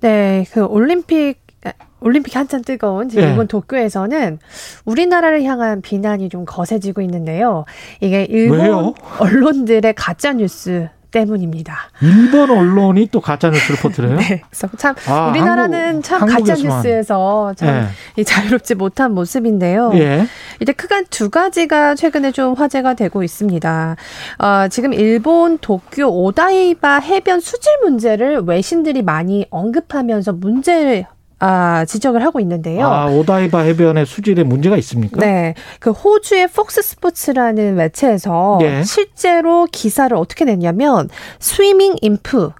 네, 0.00 0.44
그 0.52 0.64
올림픽 0.64 1.36
아, 1.64 1.72
올림픽 2.00 2.36
한참 2.36 2.62
뜨거운 2.62 3.08
지금 3.08 3.24
네. 3.24 3.30
일본 3.30 3.48
도쿄에서는 3.48 4.38
우리나라를 4.84 5.42
향한 5.42 5.82
비난이 5.82 6.28
좀 6.28 6.44
거세지고 6.44 7.00
있는데요. 7.02 7.64
이게 8.00 8.24
일본 8.24 8.60
왜요? 8.60 8.94
언론들의 9.18 9.92
가짜 9.94 10.32
뉴스 10.32 10.88
때문입니다. 11.10 11.76
일본 12.02 12.50
언론이 12.50 13.08
또 13.10 13.20
가짜 13.20 13.50
뉴스를 13.50 13.78
퍼뜨려요? 13.80 14.16
네, 14.20 14.42
그래서 14.48 14.68
참 14.76 14.94
아, 15.06 15.28
우리나라는 15.30 16.02
한국- 16.04 16.04
참 16.04 16.28
가짜. 16.28 16.54
뉴스에서 16.54 17.54
참 17.56 17.68
예. 17.68 18.20
이 18.20 18.24
자유롭지 18.24 18.74
못한 18.74 19.12
모습인데요. 19.14 19.90
예. 19.94 20.26
이제 20.60 20.72
크게 20.72 21.04
두 21.10 21.30
가지가 21.30 21.94
최근에 21.94 22.32
좀 22.32 22.54
화제가 22.54 22.94
되고 22.94 23.22
있습니다. 23.22 23.96
어, 24.38 24.68
지금 24.68 24.92
일본 24.92 25.58
도쿄 25.58 26.06
오다이바 26.08 27.00
해변 27.00 27.40
수질 27.40 27.72
문제를 27.82 28.40
외신들이 28.40 29.02
많이 29.02 29.46
언급하면서 29.50 30.32
문제 30.34 31.06
아, 31.40 31.84
지적을 31.84 32.24
하고 32.24 32.40
있는데요. 32.40 32.86
아, 32.86 33.06
오다이바 33.06 33.60
해변의 33.60 34.06
수질에 34.06 34.42
문제가 34.42 34.76
있습니까? 34.78 35.20
네. 35.20 35.54
그 35.78 35.90
호주의 35.90 36.48
폭스 36.48 36.82
스포츠라는 36.82 37.76
매체에서 37.76 38.58
예. 38.62 38.82
실제로 38.82 39.66
기사를 39.70 40.16
어떻게 40.16 40.44
냈냐면 40.44 41.08
swimming 41.38 41.94
in 42.02 42.21
poo 42.21 42.50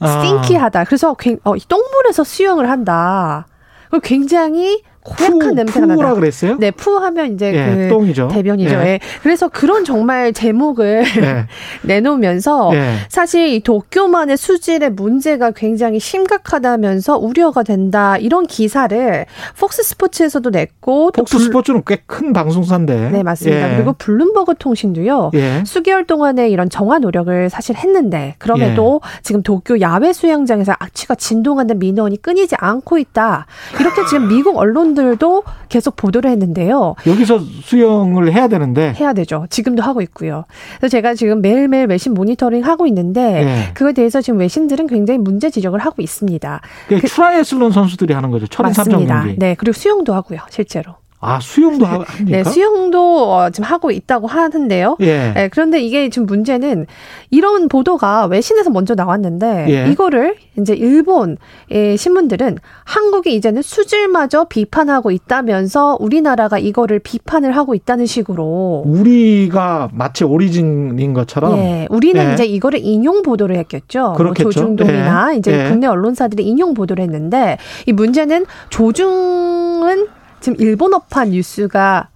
아. 0.00 0.06
stinky하다. 0.22 0.84
그래서 0.84 1.14
굉- 1.14 1.40
어, 1.44 1.56
이 1.56 1.60
똥물에서 1.68 2.22
수영을 2.22 2.70
한다. 2.70 3.46
그리고 3.90 4.02
굉장히 4.06 4.82
고약한 5.08 5.38
poo- 5.38 5.54
냄새가 5.54 5.86
poo라 5.86 5.96
나다. 5.96 6.14
그랬어요? 6.14 6.56
네, 6.58 6.70
poo하면 6.70 7.34
이제 7.34 7.52
예, 7.54 7.74
그 7.74 7.88
똥이죠. 7.88 8.28
대변이죠. 8.28 8.74
예. 8.76 8.80
예. 8.86 9.00
그래서 9.22 9.48
그런 9.48 9.84
정말 9.84 10.32
제목을 10.32 11.04
예. 11.22 11.46
내놓으면서 11.82 12.70
예. 12.74 12.94
사실 13.08 13.48
이 13.48 13.60
도쿄만의 13.60 14.36
수질의 14.36 14.90
문제가 14.90 15.50
굉장히 15.50 15.98
심각하다면서 16.00 17.18
우려가 17.18 17.62
된다 17.62 18.16
이런 18.16 18.46
기사를 18.46 19.26
폭스 19.58 19.82
스포츠에서도 19.82 20.50
냈고 20.50 21.10
또 21.12 21.22
폭스 21.22 21.36
블- 21.38 21.44
스포츠는 21.44 21.82
꽤 21.86 21.98
큰 22.06 22.32
방송사인데. 22.32 23.10
네 23.10 23.22
맞습니다. 23.22 23.72
예. 23.72 23.76
그리고 23.76 23.92
블룸버그 23.98 24.54
통신도요. 24.58 25.32
예. 25.34 25.62
수개월 25.66 26.06
동안의 26.06 26.50
이런 26.50 26.70
정화 26.70 26.98
노력을 26.98 27.50
사실 27.50 27.76
했는데 27.76 28.34
그럼에도 28.38 29.00
예. 29.04 29.20
지금 29.22 29.42
도쿄 29.42 29.80
야외 29.80 30.12
수영장에서 30.12 30.72
악취가 30.78 31.14
진동하는 31.16 31.78
민원이 31.78 32.22
끊이지 32.22 32.54
않고 32.58 32.98
있다. 32.98 33.46
이렇게 33.80 34.04
지금 34.06 34.28
미국 34.28 34.56
언론 34.56 34.94
들도 34.98 35.44
계속 35.68 35.96
보도를 35.96 36.30
했는데요. 36.30 36.96
여기서 37.06 37.38
수영을 37.38 38.32
해야 38.32 38.48
되는데. 38.48 38.94
해야 38.98 39.12
되죠. 39.12 39.46
지금도 39.48 39.82
하고 39.82 40.02
있고요. 40.02 40.44
그래서 40.78 40.90
제가 40.90 41.14
지금 41.14 41.40
매일매일 41.40 41.86
외신 41.86 42.14
모니터링 42.14 42.64
하고 42.64 42.86
있는데 42.86 43.42
예. 43.42 43.72
그거에 43.74 43.92
대해서 43.92 44.20
지금 44.20 44.40
외신들은 44.40 44.88
굉장히 44.88 45.18
문제 45.18 45.50
지적을 45.50 45.78
하고 45.78 46.02
있습니다. 46.02 46.60
그 46.88 47.00
트라이애슬론 47.00 47.72
선수들이 47.72 48.12
하는 48.12 48.30
거죠. 48.30 48.46
철인 48.48 48.72
삼종 48.72 48.92
맞습니다. 48.92 49.22
경기. 49.22 49.38
네, 49.38 49.54
그리고 49.56 49.72
수영도 49.72 50.14
하고요, 50.14 50.40
실제로. 50.50 50.94
아, 51.20 51.40
수영도 51.40 51.84
하- 51.84 52.04
합니까? 52.06 52.24
네, 52.26 52.44
수영도 52.44 53.32
어, 53.32 53.50
지금 53.50 53.64
하고 53.68 53.90
있다고 53.90 54.26
하는데요. 54.28 54.96
예. 55.00 55.32
네, 55.34 55.48
그런데 55.50 55.80
이게 55.80 56.08
지금 56.10 56.26
문제는 56.26 56.86
이런 57.30 57.68
보도가 57.68 58.26
외신에서 58.26 58.70
먼저 58.70 58.94
나왔는데 58.94 59.66
예. 59.68 59.90
이거를 59.90 60.36
이제 60.58 60.74
일본의 60.74 61.96
신문들은 61.96 62.58
한국이 62.84 63.34
이제는 63.34 63.62
수질마저 63.62 64.44
비판하고 64.44 65.10
있다면서 65.10 65.96
우리나라가 66.00 66.58
이거를 66.58 67.00
비판을 67.00 67.56
하고 67.56 67.74
있다는 67.74 68.06
식으로 68.06 68.84
우리가 68.86 69.88
마치 69.92 70.24
origin인 70.24 71.14
것처럼 71.14 71.58
예, 71.58 71.86
우리는 71.90 72.28
예. 72.28 72.34
이제 72.34 72.44
이거를 72.44 72.80
인용 72.82 73.22
보도를 73.22 73.56
했겠죠. 73.56 74.14
그렇겠죠. 74.16 74.44
뭐 74.44 74.52
조중동이나 74.52 75.30
예. 75.34 75.36
이제 75.38 75.64
예. 75.64 75.68
국내 75.68 75.86
언론사들이 75.88 76.44
인용 76.44 76.74
보도를 76.74 77.02
했는데 77.02 77.58
이 77.86 77.92
문제는 77.92 78.46
조중은 78.70 80.06
지금 80.40 80.60
일본어판 80.60 81.30
뉴스가 81.30 82.08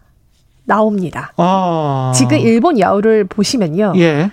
나옵니다. 0.64 1.32
아. 1.36 2.12
지금 2.14 2.38
일본 2.38 2.78
야후를 2.78 3.24
보시면요. 3.24 3.94
예. 3.96 4.30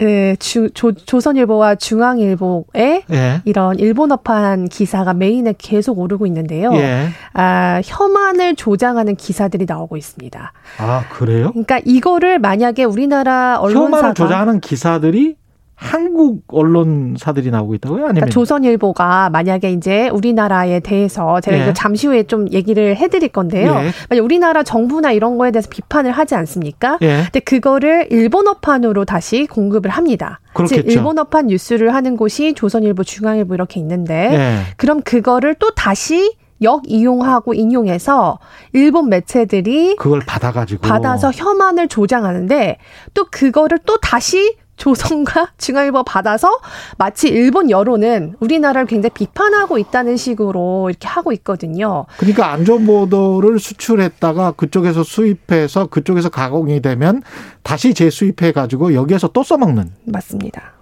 에, 0.00 0.36
주, 0.36 0.70
조, 0.70 0.92
조선일보와 0.92 1.74
중앙일보의 1.74 3.04
예. 3.12 3.42
이런 3.44 3.78
일본어판 3.78 4.68
기사가 4.68 5.12
메인에 5.12 5.54
계속 5.58 5.98
오르고 5.98 6.26
있는데요. 6.26 6.72
예. 6.74 7.08
아, 7.34 7.80
혐한을 7.84 8.56
조장하는 8.56 9.16
기사들이 9.16 9.66
나오고 9.68 9.98
있습니다. 9.98 10.52
아, 10.78 11.04
그래요? 11.10 11.50
그러니까 11.50 11.80
이거를 11.84 12.38
만약에 12.38 12.84
우리나라 12.84 13.58
언론사가 13.60 13.96
혐한을 13.98 14.14
조장하는 14.14 14.60
기사들이 14.60 15.36
한국 15.82 16.44
언론사들이 16.48 17.50
나오고 17.50 17.74
있다고요? 17.74 18.04
아니면 18.04 18.14
그러니까 18.14 18.32
조선일보가 18.32 19.30
만약에 19.30 19.72
이제 19.72 20.08
우리나라에 20.08 20.80
대해서 20.80 21.40
제가 21.40 21.58
예. 21.58 21.62
이거 21.62 21.72
잠시 21.72 22.06
후에 22.06 22.22
좀 22.24 22.50
얘기를 22.52 22.96
해드릴 22.96 23.30
건데요. 23.30 23.72
예. 23.74 23.90
만약 24.08 24.24
우리나라 24.24 24.62
정부나 24.62 25.12
이런 25.12 25.38
거에 25.38 25.50
대해서 25.50 25.68
비판을 25.68 26.12
하지 26.12 26.34
않습니까? 26.36 26.98
예. 27.02 27.22
근데 27.24 27.40
그거를 27.40 28.06
일본어판으로 28.10 29.04
다시 29.04 29.46
공급을 29.46 29.90
합니다. 29.90 30.40
그렇겠죠. 30.54 30.82
즉 30.82 30.90
일본어판 30.90 31.48
뉴스를 31.48 31.94
하는 31.94 32.16
곳이 32.16 32.54
조선일보, 32.54 33.04
중앙일보 33.04 33.54
이렇게 33.54 33.80
있는데 33.80 34.30
예. 34.32 34.72
그럼 34.76 35.02
그거를 35.02 35.54
또 35.56 35.72
다시 35.72 36.36
역 36.62 36.82
이용하고 36.86 37.54
인용해서 37.54 38.38
일본 38.72 39.08
매체들이 39.08 39.96
그걸 39.96 40.20
받아가지고 40.20 40.82
받아서 40.82 41.32
혐한을 41.32 41.88
조장하는데 41.88 42.78
또 43.14 43.26
그거를 43.30 43.80
또 43.84 43.98
다시 43.98 44.56
조선과 44.82 45.52
중앙일보 45.58 46.02
받아서 46.02 46.58
마치 46.98 47.28
일본 47.28 47.70
여론은 47.70 48.34
우리나라를 48.40 48.88
굉장히 48.88 49.10
비판하고 49.14 49.78
있다는 49.78 50.16
식으로 50.16 50.90
이렇게 50.90 51.06
하고 51.06 51.30
있거든요. 51.34 52.06
그러니까 52.16 52.50
안 52.50 52.64
좋은 52.64 52.84
보도를 52.84 53.60
수출했다가 53.60 54.52
그쪽에서 54.52 55.04
수입해서 55.04 55.86
그쪽에서 55.86 56.30
가공이 56.30 56.82
되면 56.82 57.22
다시 57.62 57.94
재수입해 57.94 58.50
가지고 58.50 58.92
여기에서 58.94 59.28
또 59.28 59.44
써먹는. 59.44 59.92
맞습니다. 60.06 60.72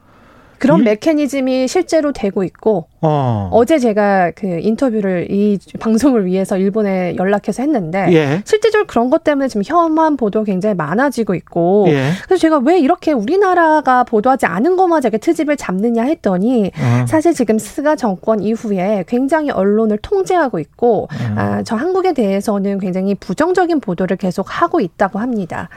그런 0.60 0.80
이- 0.80 0.82
메커니즘이 0.84 1.66
실제로 1.68 2.12
되고 2.12 2.44
있고 2.44 2.86
어. 3.00 3.48
어제 3.52 3.78
제가 3.78 4.30
그 4.34 4.46
인터뷰를 4.60 5.28
이 5.30 5.58
방송을 5.80 6.26
위해서 6.26 6.58
일본에 6.58 7.16
연락해서 7.16 7.62
했는데 7.62 8.06
예. 8.12 8.42
실제적으로 8.44 8.86
그런 8.86 9.08
것 9.10 9.24
때문에 9.24 9.48
지금 9.48 9.62
혐한 9.64 10.16
보도 10.18 10.44
굉장히 10.44 10.76
많아지고 10.76 11.34
있고 11.34 11.86
예. 11.88 12.10
그래서 12.26 12.40
제가 12.40 12.58
왜 12.58 12.78
이렇게 12.78 13.12
우리나라가 13.12 14.04
보도하지 14.04 14.44
않은 14.46 14.76
것마저 14.76 15.08
이렇게 15.08 15.18
트집을 15.18 15.56
잡느냐 15.56 16.02
했더니 16.04 16.70
어. 16.76 17.06
사실 17.06 17.32
지금 17.32 17.58
스가 17.58 17.96
정권 17.96 18.40
이후에 18.42 19.04
굉장히 19.08 19.50
언론을 19.50 19.98
통제하고 19.98 20.58
있고 20.58 21.08
음. 21.30 21.34
아, 21.38 21.62
저 21.62 21.74
한국에 21.76 22.12
대해서는 22.12 22.78
굉장히 22.80 23.14
부정적인 23.14 23.80
보도를 23.80 24.18
계속 24.18 24.44
하고 24.48 24.80
있다고 24.80 25.18
합니다. 25.18 25.70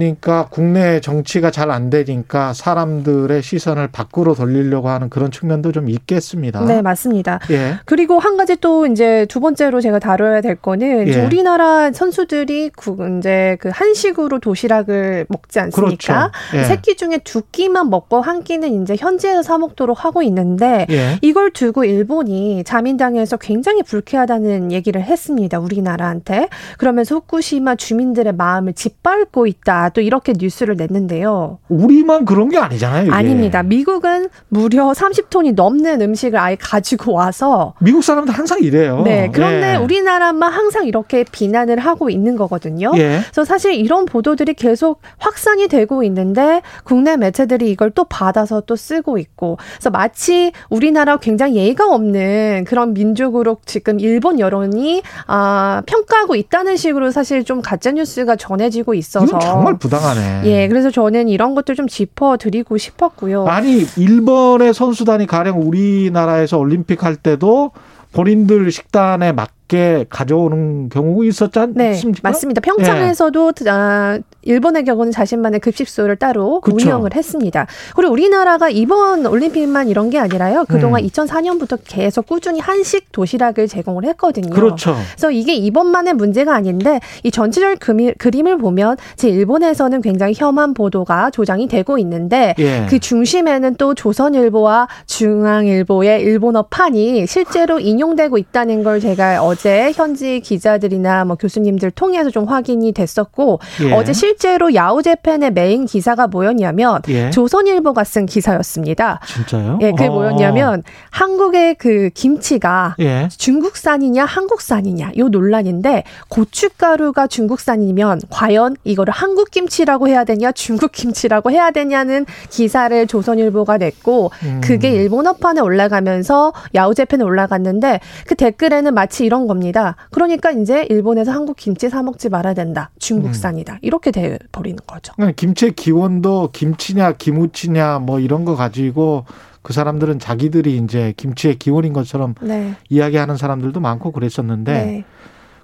그러니까 0.00 0.46
국내 0.50 1.00
정치가 1.00 1.50
잘 1.50 1.70
안 1.70 1.88
되니까 1.90 2.52
사람들의 2.52 3.42
시선을 3.42 3.88
밖으로 3.88 4.34
돌리려고 4.34 4.88
하는 4.88 5.08
그런 5.08 5.30
측면도 5.32 5.70
좀 5.72 5.88
있겠습니다. 5.88 6.64
네, 6.64 6.80
맞습니다. 6.82 7.38
예. 7.50 7.74
그리고 7.84 8.18
한 8.18 8.36
가지 8.36 8.56
또 8.56 8.86
이제 8.86 9.26
두 9.28 9.38
번째로 9.40 9.80
제가 9.80 9.98
다뤄야 10.00 10.40
될 10.42 10.54
거는 10.56 11.06
예. 11.08 11.24
우리나라 11.24 11.92
선수들이 11.92 12.70
구- 12.76 12.96
이제 13.18 13.56
그 13.60 13.70
한식으로 13.72 14.38
도시락을 14.40 15.26
먹지 15.28 15.58
않습니까? 15.60 16.30
그렇죠. 16.30 16.56
예. 16.56 16.64
세끼 16.64 16.96
중에 16.96 17.18
두 17.24 17.42
끼만 17.52 17.88
먹고 17.90 18.20
한 18.20 18.42
끼는 18.44 18.82
이제 18.82 18.96
현지에서 18.98 19.42
사 19.42 19.58
먹도록 19.58 20.04
하고 20.04 20.22
있는데 20.22 20.86
예. 20.90 21.18
이걸 21.22 21.50
두고 21.52 21.84
일본이 21.84 22.62
자민당에서 22.64 23.36
굉장히 23.38 23.82
불쾌하다는 23.82 24.70
얘기를 24.72 25.02
했습니다. 25.02 25.58
우리나라한테. 25.58 26.48
그러면서 26.78 27.16
후쿠시마 27.16 27.74
주민들의 27.76 28.32
마음을 28.34 28.72
짓밟고 28.72 29.46
있다. 29.46 29.79
있다. 29.80 29.88
또 29.90 30.00
이렇게 30.00 30.34
뉴스를 30.36 30.76
냈는데요. 30.76 31.58
우리만 31.68 32.26
그런 32.26 32.50
게 32.50 32.58
아니잖아요. 32.58 33.04
이게. 33.04 33.12
아닙니다. 33.12 33.62
미국은 33.62 34.28
무려 34.48 34.92
30톤이 34.92 35.54
넘는 35.54 36.02
음식을 36.02 36.38
아예 36.38 36.56
가지고 36.56 37.14
와서 37.14 37.74
미국 37.80 38.04
사람들 38.04 38.34
항상 38.34 38.58
이래요. 38.60 39.02
네. 39.04 39.30
그런데 39.32 39.74
예. 39.74 39.76
우리나라만 39.76 40.52
항상 40.52 40.86
이렇게 40.86 41.24
비난을 41.24 41.78
하고 41.78 42.10
있는 42.10 42.36
거거든요. 42.36 42.92
예. 42.96 43.20
그래서 43.22 43.44
사실 43.44 43.74
이런 43.74 44.04
보도들이 44.04 44.54
계속 44.54 45.00
확산이 45.18 45.68
되고 45.68 46.02
있는데 46.04 46.60
국내 46.84 47.16
매체들이 47.16 47.70
이걸 47.70 47.90
또 47.90 48.04
받아서 48.04 48.60
또 48.60 48.76
쓰고 48.76 49.18
있고 49.18 49.56
그래서 49.74 49.90
마치 49.90 50.52
우리나라 50.68 51.16
굉장히 51.16 51.56
예의가 51.56 51.88
없는 51.92 52.64
그런 52.66 52.92
민족으로 52.92 53.58
지금 53.64 53.98
일본 54.00 54.38
여론이 54.38 55.02
아, 55.26 55.82
평가하고 55.86 56.34
있다는 56.34 56.76
식으로 56.76 57.10
사실 57.10 57.44
좀 57.44 57.62
가짜 57.62 57.92
뉴스가 57.92 58.36
전해지고 58.36 58.94
있어서 58.94 59.38
정말 59.70 59.78
부당하네. 59.78 60.42
예, 60.44 60.68
그래서 60.68 60.90
저는 60.90 61.28
이런 61.28 61.54
것들 61.54 61.74
좀 61.74 61.86
짚어드리고 61.86 62.76
싶었고요. 62.78 63.46
아니 63.46 63.86
일본의 63.96 64.74
선수단이 64.74 65.26
가령 65.26 65.60
우리나라에서 65.62 66.58
올림픽 66.58 67.04
할 67.04 67.16
때도 67.16 67.70
본인들 68.12 68.72
식단에 68.72 69.32
맞게 69.32 70.06
가져오는 70.10 70.88
경우가 70.88 71.24
있었지 71.26 71.60
네, 71.74 71.88
않습니까? 71.90 72.20
맞습니다. 72.28 72.60
평창에서도 72.60 73.52
아, 73.68 74.18
일본의 74.42 74.84
경우는 74.84 75.12
자신만의 75.12 75.60
급식소를 75.60 76.16
따로 76.16 76.60
그쵸. 76.60 76.76
운영을 76.76 77.14
했습니다. 77.14 77.66
그리고 77.94 78.12
우리나라가 78.12 78.68
이번 78.70 79.26
올림픽만 79.26 79.88
이런 79.88 80.10
게 80.10 80.18
아니라요. 80.18 80.64
그동안 80.68 81.02
음. 81.02 81.08
2004년부터 81.08 81.78
계속 81.86 82.26
꾸준히 82.26 82.60
한식 82.60 83.12
도시락을 83.12 83.68
제공을 83.68 84.04
했거든요. 84.04 84.50
그렇죠. 84.50 84.94
그래서 85.12 85.30
이게 85.30 85.54
이번만의 85.54 86.14
문제가 86.14 86.54
아닌데 86.54 87.00
이 87.22 87.30
전체적 87.30 87.78
그림을 88.18 88.58
보면 88.58 88.96
제 89.16 89.28
일본에서는 89.28 90.00
굉장히 90.02 90.34
혐한 90.36 90.74
보도가 90.74 91.30
조장이 91.30 91.68
되고 91.68 91.98
있는데 91.98 92.54
예. 92.58 92.86
그 92.88 92.98
중심에는 92.98 93.76
또 93.76 93.94
조선일보와 93.94 94.88
중앙일보의 95.06 96.22
일본어 96.22 96.62
판이 96.62 97.26
실제로 97.26 97.78
인용되고 97.78 98.38
있다는 98.38 98.82
걸 98.82 99.00
제가 99.00 99.42
어제 99.42 99.92
현지 99.94 100.40
기자들이나 100.40 101.24
뭐 101.24 101.36
교수님들 101.36 101.90
통해서 101.90 102.30
좀 102.30 102.44
확인이 102.44 102.92
됐었고 102.92 103.60
예. 103.84 103.92
어제 103.92 104.12
실 104.12 104.29
제로 104.36 104.74
야오제펜의 104.74 105.52
메인 105.52 105.86
기사가 105.86 106.26
뭐였냐면 106.26 107.00
예. 107.08 107.30
조선일보가 107.30 108.04
쓴 108.04 108.26
기사였습니다. 108.26 109.20
진짜요? 109.26 109.78
예, 109.82 109.90
그게 109.90 110.06
어. 110.06 110.12
뭐였냐면 110.12 110.82
한국의 111.10 111.76
그 111.76 112.10
김치가 112.14 112.94
예. 113.00 113.28
중국산이냐 113.36 114.24
한국산이냐 114.24 115.12
요 115.18 115.28
논란인데 115.28 116.04
고춧가루가 116.28 117.26
중국산이면 117.26 118.22
과연 118.30 118.76
이거를 118.84 119.12
한국 119.12 119.50
김치라고 119.50 120.08
해야 120.08 120.24
되냐 120.24 120.52
중국 120.52 120.92
김치라고 120.92 121.50
해야 121.50 121.70
되냐는 121.70 122.26
기사를 122.48 123.06
조선일보가 123.06 123.78
냈고 123.78 124.30
음. 124.42 124.60
그게 124.62 124.90
일본어판에 124.90 125.60
올라가면서 125.60 126.52
야후제편에 126.74 127.24
올라갔는데 127.24 128.00
그 128.26 128.34
댓글에는 128.34 128.94
마치 128.94 129.24
이런 129.24 129.46
겁니다. 129.46 129.96
그러니까 130.10 130.50
이제 130.50 130.86
일본에서 130.88 131.32
한국 131.32 131.56
김치 131.56 131.88
사 131.88 132.02
먹지 132.02 132.28
말아야 132.28 132.54
된다. 132.54 132.90
중국산이다. 132.98 133.78
이렇게 133.82 134.10
돼 134.20 134.38
버리는 134.52 134.78
거죠. 134.86 135.12
그러니까 135.16 135.34
김치의 135.36 135.72
기원도 135.72 136.50
김치냐 136.52 137.12
기무치냐 137.12 138.00
뭐 138.00 138.20
이런 138.20 138.44
거 138.44 138.54
가지고 138.56 139.24
그 139.62 139.72
사람들은 139.72 140.18
자기들이 140.18 140.76
이제 140.78 141.12
김치의 141.16 141.56
기원인 141.58 141.92
것처럼 141.92 142.34
네. 142.40 142.74
이야기하는 142.88 143.36
사람들도 143.36 143.80
많고 143.80 144.12
그랬었는데 144.12 144.72
네. 144.72 145.04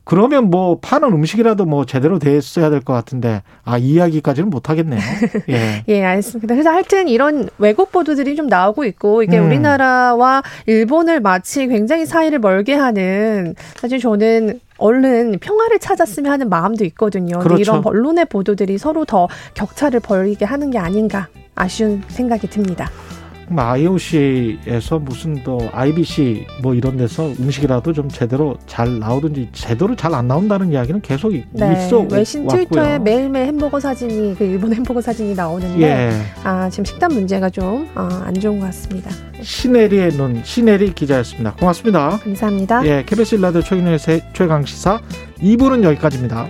그러면 0.05 0.51
뭐 0.51 0.79
파는 0.81 1.09
음식이라도 1.13 1.65
뭐 1.65 1.85
제대로 1.85 2.21
됐어야 2.21 2.71
될 2.71 2.81
것 2.81 2.93
같은데 2.93 3.43
아이 3.65 3.83
이야기까지는 3.83 4.51
못 4.51 4.71
하겠네요. 4.71 5.01
예. 5.51 5.83
예, 5.89 6.05
알겠습니다. 6.05 6.55
그래서 6.55 6.71
하여튼 6.71 7.09
이런 7.09 7.49
왜곡 7.59 7.91
보도들이 7.91 8.37
좀 8.37 8.47
나오고 8.47 8.85
있고 8.85 9.25
이게 9.25 9.39
음. 9.41 9.47
우리나라와 9.47 10.45
일본을 10.67 11.19
마치 11.21 11.67
굉장히 11.67 12.07
사이를 12.07 12.39
멀게 12.39 12.75
하는 12.75 13.57
사실 13.81 13.99
저는 13.99 14.61
얼른 14.79 15.39
평화를 15.41 15.79
찾았으면 15.79 16.31
하는 16.31 16.49
마음도 16.49 16.85
있거든요. 16.87 17.39
그렇죠. 17.39 17.61
이런 17.61 17.85
언론의 17.85 18.27
보도들이 18.27 18.79
서로 18.79 19.05
더 19.05 19.29
격차를 19.55 20.01
벌이게 20.01 20.45
하는 20.45 20.71
게 20.71 20.79
아닌가 20.79 21.29
아쉬운 21.55 22.03
생각이 22.09 22.49
듭니다. 22.49 22.91
뭐 23.49 23.63
IOC에서 23.65 24.99
무슨 24.99 25.43
또 25.45 25.69
IBC 25.73 26.47
뭐 26.63 26.75
이런 26.75 26.97
데서 26.97 27.29
음식이라도 27.39 27.93
좀 27.93 28.09
제대로 28.09 28.57
잘 28.67 28.99
나오든지 28.99 29.51
제대로 29.53 29.95
잘 29.95 30.15
안 30.17 30.27
나온다는 30.29 30.73
이야기는 30.73 31.01
계속 31.03 31.35
이- 31.35 31.45
네, 31.53 31.73
있어 31.87 32.01
외신. 32.11 32.47
트위터에 32.47 32.99
매일매일 32.99 33.47
햄버거 33.49 33.79
사진이 33.79 34.35
그 34.39 34.45
일본 34.45 34.73
햄버거 34.73 35.01
사진이 35.01 35.35
나오는데 35.35 35.83
예. 35.83 36.11
아 36.43 36.71
지금 36.71 36.85
식단 36.87 37.13
문제가 37.13 37.51
좀안 37.51 38.33
좋은 38.41 38.59
것 38.61 38.67
같습니다. 38.67 39.11
시네리의 39.43 40.13
눈 40.13 40.41
시네리 40.43 40.95
기자였습니다. 40.95 41.55
고맙습니다. 41.55 42.19
감사합니다. 42.25 42.87
예, 42.87 43.05
KBS 43.05 43.35
일라드 43.37 43.63
최경영의 43.63 43.99
최강 44.33 44.65
시사 44.65 45.01
2부는 45.39 45.85
여기까지입니다. 45.85 46.49